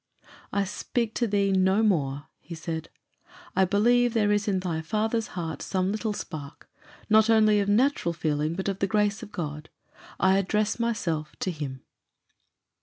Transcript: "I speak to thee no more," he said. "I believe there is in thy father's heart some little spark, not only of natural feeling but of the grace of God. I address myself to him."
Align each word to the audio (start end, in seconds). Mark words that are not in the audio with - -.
"I 0.51 0.63
speak 0.63 1.13
to 1.13 1.27
thee 1.27 1.51
no 1.51 1.83
more," 1.83 2.25
he 2.39 2.55
said. 2.55 2.89
"I 3.55 3.65
believe 3.65 4.15
there 4.15 4.31
is 4.31 4.47
in 4.47 4.59
thy 4.61 4.81
father's 4.81 5.27
heart 5.37 5.61
some 5.61 5.91
little 5.91 6.11
spark, 6.11 6.67
not 7.07 7.29
only 7.29 7.59
of 7.59 7.69
natural 7.69 8.11
feeling 8.13 8.55
but 8.55 8.67
of 8.67 8.79
the 8.79 8.87
grace 8.87 9.21
of 9.21 9.31
God. 9.31 9.69
I 10.19 10.39
address 10.39 10.79
myself 10.79 11.35
to 11.41 11.51
him." 11.51 11.83